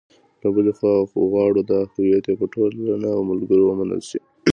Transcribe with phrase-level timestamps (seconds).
[0.41, 0.93] له بلې خوا
[1.31, 4.19] غواړي دا هویت یې په ټولنه او ملګرو ومنل شي.